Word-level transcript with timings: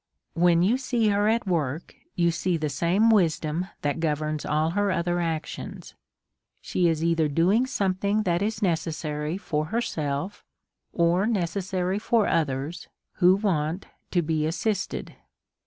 When 0.33 0.63
you 0.63 0.79
see 0.79 1.09
her 1.09 1.27
at 1.27 1.45
work^ 1.45 1.91
you 2.15 2.31
see 2.31 2.57
the 2.57 2.69
same 2.69 3.11
wis 3.11 3.37
dom 3.37 3.67
that 3.83 3.99
governs 3.99 4.43
all 4.47 4.71
her 4.71 4.89
other 4.91 5.19
actions. 5.19 5.93
She 6.59 6.87
is 6.87 7.03
either 7.03 7.27
doing 7.27 7.67
something" 7.67 8.23
that 8.23 8.41
is 8.41 8.63
necessary 8.63 9.37
for 9.37 9.65
herself, 9.65 10.43
or 10.91 11.27
ne 11.27 11.43
cessary 11.43 12.01
for 12.01 12.25
others 12.25 12.87
v» 13.19 13.27
lio 13.27 13.35
want 13.35 13.85
to 14.09 14.23
be 14.23 14.47
assisted. 14.47 15.13